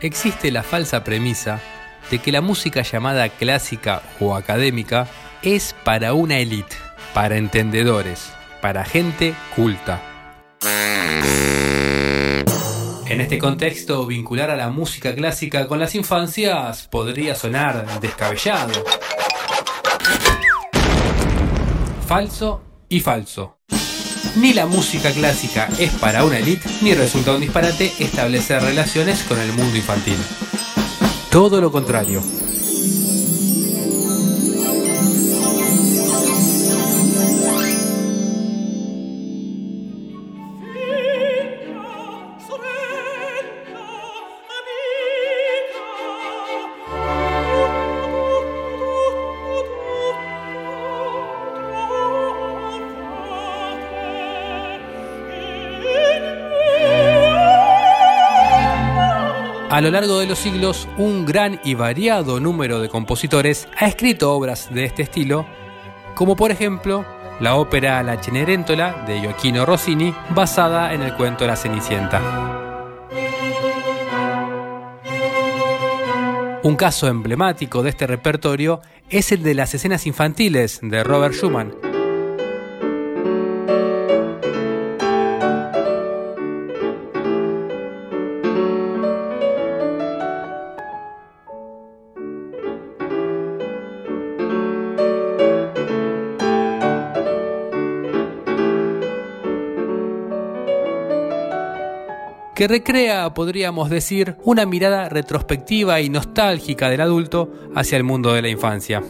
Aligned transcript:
existe 0.00 0.50
la 0.50 0.62
falsa 0.62 1.04
premisa 1.04 1.60
de 2.10 2.18
que 2.18 2.32
la 2.32 2.40
música 2.40 2.82
llamada 2.82 3.28
clásica 3.28 4.02
o 4.18 4.34
académica 4.34 5.06
es 5.42 5.74
para 5.84 6.14
una 6.14 6.38
élite, 6.38 6.76
para 7.14 7.36
entendedores, 7.36 8.32
para 8.60 8.84
gente 8.84 9.34
culta. 9.54 10.02
En 13.06 13.20
este 13.20 13.38
contexto, 13.38 14.06
vincular 14.06 14.50
a 14.50 14.56
la 14.56 14.70
música 14.70 15.14
clásica 15.14 15.66
con 15.66 15.80
las 15.80 15.94
infancias 15.94 16.86
podría 16.88 17.34
sonar 17.34 18.00
descabellado. 18.00 18.84
Falso 22.06 22.62
y 22.88 23.00
falso. 23.00 23.59
Ni 24.36 24.52
la 24.52 24.66
música 24.66 25.10
clásica 25.10 25.68
es 25.78 25.90
para 25.92 26.24
una 26.24 26.38
élite, 26.38 26.68
ni 26.82 26.94
resulta 26.94 27.34
un 27.34 27.40
disparate 27.40 27.92
establecer 27.98 28.62
relaciones 28.62 29.22
con 29.24 29.40
el 29.40 29.52
mundo 29.52 29.76
infantil. 29.76 30.16
Todo 31.30 31.60
lo 31.60 31.72
contrario. 31.72 32.22
A 59.70 59.80
lo 59.80 59.92
largo 59.92 60.18
de 60.18 60.26
los 60.26 60.40
siglos, 60.40 60.88
un 60.98 61.24
gran 61.24 61.60
y 61.62 61.74
variado 61.74 62.40
número 62.40 62.80
de 62.80 62.88
compositores 62.88 63.68
ha 63.78 63.86
escrito 63.86 64.32
obras 64.32 64.68
de 64.74 64.84
este 64.84 65.02
estilo, 65.02 65.46
como 66.16 66.34
por 66.34 66.50
ejemplo 66.50 67.06
la 67.38 67.54
ópera 67.54 68.02
La 68.02 68.20
Cenerentola 68.20 69.04
de 69.06 69.20
Gioacchino 69.20 69.64
Rossini, 69.64 70.12
basada 70.34 70.92
en 70.92 71.02
el 71.02 71.14
cuento 71.14 71.46
La 71.46 71.54
Cenicienta. 71.54 72.20
Un 76.64 76.74
caso 76.74 77.06
emblemático 77.06 77.84
de 77.84 77.90
este 77.90 78.08
repertorio 78.08 78.80
es 79.08 79.30
el 79.30 79.44
de 79.44 79.54
las 79.54 79.72
escenas 79.72 80.04
infantiles 80.04 80.80
de 80.82 81.04
Robert 81.04 81.34
Schumann, 81.34 81.89
que 102.60 102.68
recrea, 102.68 103.32
podríamos 103.32 103.88
decir, 103.88 104.36
una 104.44 104.66
mirada 104.66 105.08
retrospectiva 105.08 106.02
y 106.02 106.10
nostálgica 106.10 106.90
del 106.90 107.00
adulto 107.00 107.50
hacia 107.74 107.96
el 107.96 108.04
mundo 108.04 108.34
de 108.34 108.42
la 108.42 108.50
infancia. 108.50 109.02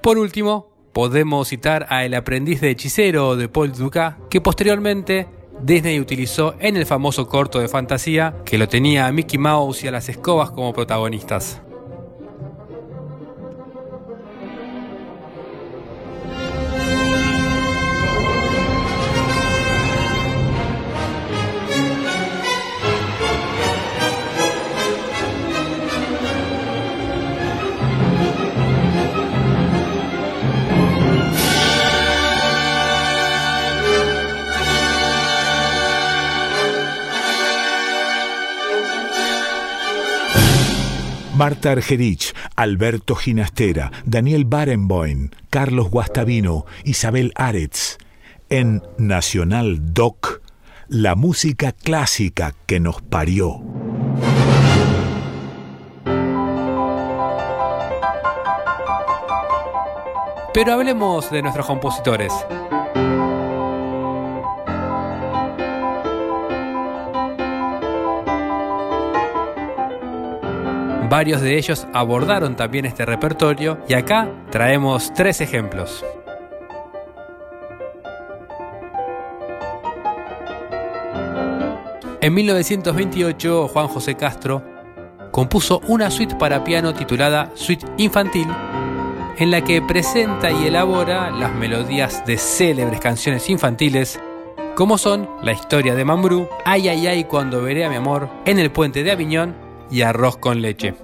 Por 0.00 0.16
último, 0.16 0.72
podemos 0.94 1.48
citar 1.48 1.84
a 1.90 2.06
El 2.06 2.14
aprendiz 2.14 2.62
de 2.62 2.70
hechicero 2.70 3.36
de 3.36 3.50
Paul 3.50 3.72
Dukas, 3.72 4.14
que 4.30 4.40
posteriormente 4.40 5.28
Disney 5.62 6.00
utilizó 6.00 6.54
en 6.58 6.76
el 6.76 6.86
famoso 6.86 7.28
corto 7.28 7.60
de 7.60 7.68
fantasía 7.68 8.34
que 8.44 8.58
lo 8.58 8.68
tenía 8.68 9.06
a 9.06 9.12
Mickey 9.12 9.38
Mouse 9.38 9.84
y 9.84 9.88
a 9.88 9.92
las 9.92 10.08
escobas 10.08 10.50
como 10.50 10.72
protagonistas. 10.72 11.62
Marta 41.42 41.72
Argerich, 41.72 42.36
Alberto 42.54 43.16
Ginastera, 43.16 43.90
Daniel 44.04 44.44
Barenboim, 44.44 45.30
Carlos 45.50 45.90
Guastavino, 45.90 46.66
Isabel 46.84 47.32
Aretz. 47.34 47.98
En 48.48 48.80
Nacional 48.96 49.92
Doc, 49.92 50.40
la 50.86 51.16
música 51.16 51.72
clásica 51.72 52.54
que 52.66 52.78
nos 52.78 53.02
parió. 53.02 53.60
Pero 60.54 60.72
hablemos 60.74 61.28
de 61.32 61.42
nuestros 61.42 61.66
compositores. 61.66 62.32
Varios 71.12 71.42
de 71.42 71.58
ellos 71.58 71.86
abordaron 71.92 72.56
también 72.56 72.86
este 72.86 73.04
repertorio 73.04 73.76
y 73.86 73.92
acá 73.92 74.30
traemos 74.50 75.12
tres 75.12 75.42
ejemplos. 75.42 76.02
En 82.22 82.32
1928, 82.32 83.68
Juan 83.68 83.88
José 83.88 84.14
Castro 84.14 84.62
compuso 85.32 85.82
una 85.86 86.10
suite 86.10 86.36
para 86.36 86.64
piano 86.64 86.94
titulada 86.94 87.50
Suite 87.56 87.84
Infantil, 87.98 88.48
en 89.36 89.50
la 89.50 89.62
que 89.62 89.82
presenta 89.82 90.50
y 90.50 90.66
elabora 90.66 91.30
las 91.30 91.54
melodías 91.54 92.24
de 92.24 92.38
célebres 92.38 93.00
canciones 93.00 93.50
infantiles, 93.50 94.18
como 94.74 94.96
son 94.96 95.28
La 95.42 95.52
historia 95.52 95.94
de 95.94 96.06
Mambrú, 96.06 96.48
Ay 96.64 96.88
ay 96.88 97.06
ay 97.06 97.24
cuando 97.24 97.60
veré 97.60 97.84
a 97.84 97.90
mi 97.90 97.96
amor, 97.96 98.30
En 98.46 98.58
el 98.58 98.70
puente 98.70 99.02
de 99.02 99.10
Aviñón 99.10 99.61
y 99.92 100.00
arroz 100.02 100.38
con 100.38 100.62
leche. 100.62 100.94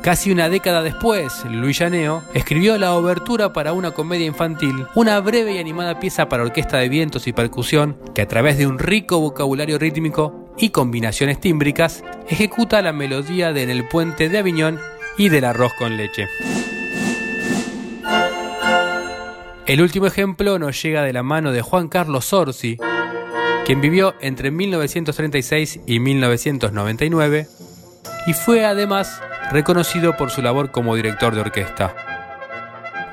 Casi 0.00 0.32
una 0.32 0.48
década 0.48 0.82
después, 0.82 1.44
Luis 1.44 1.78
Llaneo 1.78 2.24
escribió 2.34 2.76
la 2.76 2.94
obertura 2.94 3.52
para 3.52 3.72
una 3.72 3.92
comedia 3.92 4.26
infantil, 4.26 4.86
una 4.96 5.20
breve 5.20 5.52
y 5.52 5.58
animada 5.58 6.00
pieza 6.00 6.28
para 6.28 6.42
orquesta 6.42 6.78
de 6.78 6.88
vientos 6.88 7.28
y 7.28 7.32
percusión 7.32 7.96
que 8.12 8.22
a 8.22 8.26
través 8.26 8.58
de 8.58 8.66
un 8.66 8.80
rico 8.80 9.20
vocabulario 9.20 9.78
rítmico 9.78 10.48
y 10.58 10.70
combinaciones 10.70 11.38
tímbricas 11.38 12.02
ejecuta 12.28 12.82
la 12.82 12.92
melodía 12.92 13.52
de 13.52 13.62
En 13.62 13.70
el 13.70 13.86
puente 13.86 14.28
de 14.28 14.38
Aviñón 14.38 14.80
y 15.18 15.28
del 15.28 15.44
arroz 15.44 15.72
con 15.74 15.96
leche. 15.96 16.28
El 19.72 19.80
último 19.80 20.06
ejemplo 20.06 20.58
nos 20.58 20.82
llega 20.82 21.02
de 21.02 21.14
la 21.14 21.22
mano 21.22 21.50
de 21.50 21.62
Juan 21.62 21.88
Carlos 21.88 22.26
Sorsi, 22.26 22.76
quien 23.64 23.80
vivió 23.80 24.14
entre 24.20 24.50
1936 24.50 25.80
y 25.86 25.98
1999 25.98 27.46
y 28.26 28.34
fue 28.34 28.66
además 28.66 29.22
reconocido 29.50 30.14
por 30.18 30.30
su 30.30 30.42
labor 30.42 30.72
como 30.72 30.94
director 30.94 31.34
de 31.34 31.40
orquesta. 31.40 31.96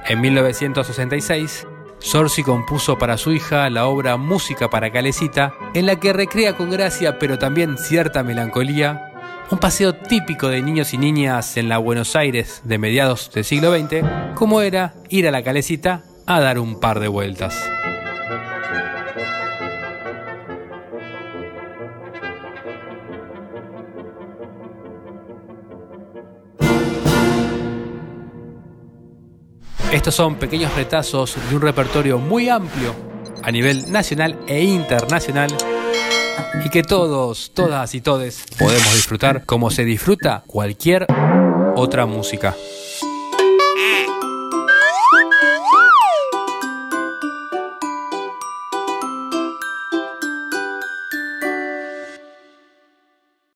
En 0.06 0.20
1966, 0.20 1.66
Sorsi 2.00 2.44
compuso 2.44 2.98
para 2.98 3.16
su 3.16 3.32
hija 3.32 3.70
la 3.70 3.86
obra 3.86 4.18
Música 4.18 4.70
para 4.70 4.92
Calecita, 4.92 5.54
en 5.74 5.86
la 5.86 5.96
que 5.96 6.12
recrea 6.12 6.58
con 6.58 6.72
gracia 6.72 7.20
pero 7.20 7.40
también 7.40 7.78
cierta 7.78 8.22
melancolía 8.22 9.14
un 9.50 9.60
paseo 9.60 9.96
típico 9.96 10.50
de 10.50 10.62
niños 10.62 10.94
y 10.94 10.98
niñas 10.98 11.56
en 11.56 11.70
la 11.70 11.78
Buenos 11.78 12.18
Aires 12.18 12.64
de 12.66 12.78
mediados 12.78 13.32
del 13.34 13.46
siglo 13.46 13.74
XX, 13.74 14.06
como 14.36 14.62
era 14.62 14.94
ir 15.08 15.26
a 15.26 15.32
la 15.32 15.42
Calecita 15.42 16.04
a 16.30 16.40
dar 16.40 16.60
un 16.60 16.80
par 16.80 17.00
de 17.00 17.08
vueltas. 17.08 17.60
Estos 29.92 30.14
son 30.14 30.36
pequeños 30.36 30.76
retazos 30.76 31.36
de 31.50 31.56
un 31.56 31.64
repertorio 31.64 32.20
muy 32.20 32.48
amplio 32.48 32.94
a 33.42 33.50
nivel 33.52 33.92
nacional 33.92 34.38
e 34.46 34.64
internacional 34.64 35.50
y 36.64 36.70
que 36.70 36.84
todos, 36.84 37.52
todas 37.56 37.96
y 37.96 38.02
todes 38.02 38.46
podemos 38.60 38.94
disfrutar 38.94 39.46
como 39.46 39.72
se 39.72 39.84
disfruta 39.84 40.44
cualquier 40.46 41.08
otra 41.76 42.06
música. 42.06 42.54